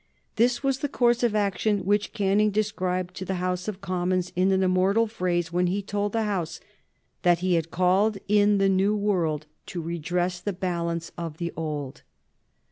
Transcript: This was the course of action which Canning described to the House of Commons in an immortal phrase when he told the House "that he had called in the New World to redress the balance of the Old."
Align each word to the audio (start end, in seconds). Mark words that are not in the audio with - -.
This 0.35 0.63
was 0.63 0.79
the 0.79 0.89
course 0.89 1.21
of 1.21 1.35
action 1.35 1.85
which 1.85 2.11
Canning 2.11 2.49
described 2.49 3.13
to 3.17 3.23
the 3.23 3.35
House 3.35 3.67
of 3.67 3.81
Commons 3.81 4.31
in 4.35 4.51
an 4.51 4.63
immortal 4.63 5.05
phrase 5.05 5.53
when 5.53 5.67
he 5.67 5.83
told 5.83 6.11
the 6.11 6.23
House 6.23 6.59
"that 7.21 7.37
he 7.41 7.53
had 7.53 7.69
called 7.69 8.17
in 8.27 8.57
the 8.57 8.67
New 8.67 8.95
World 8.95 9.45
to 9.67 9.79
redress 9.79 10.39
the 10.39 10.53
balance 10.53 11.11
of 11.19 11.37
the 11.37 11.53
Old." 11.55 12.01